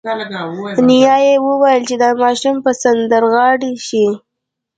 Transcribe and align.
نیا 0.87 1.15
یې 1.25 1.33
وویل 1.47 1.81
چې 1.89 1.95
دا 2.01 2.09
ماشوم 2.21 2.55
به 2.63 2.71
سندرغاړی 2.81 3.73
شي 3.87 4.05